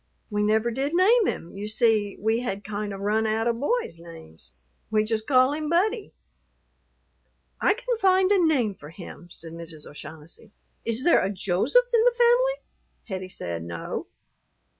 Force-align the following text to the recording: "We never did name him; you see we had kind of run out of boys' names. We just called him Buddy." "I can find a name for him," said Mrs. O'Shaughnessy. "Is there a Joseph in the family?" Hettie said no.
"We 0.31 0.41
never 0.41 0.71
did 0.71 0.95
name 0.95 1.27
him; 1.27 1.55
you 1.55 1.67
see 1.67 2.17
we 2.19 2.39
had 2.39 2.63
kind 2.63 2.91
of 2.91 3.01
run 3.01 3.27
out 3.27 3.45
of 3.47 3.59
boys' 3.59 3.99
names. 3.99 4.53
We 4.89 5.03
just 5.03 5.27
called 5.27 5.55
him 5.55 5.69
Buddy." 5.69 6.11
"I 7.61 7.75
can 7.75 7.99
find 7.99 8.31
a 8.31 8.43
name 8.43 8.73
for 8.73 8.89
him," 8.89 9.27
said 9.29 9.53
Mrs. 9.53 9.85
O'Shaughnessy. 9.85 10.53
"Is 10.85 11.03
there 11.03 11.23
a 11.23 11.29
Joseph 11.29 11.85
in 11.93 12.03
the 12.03 12.15
family?" 12.17 12.47
Hettie 13.09 13.29
said 13.29 13.63
no. 13.63 14.07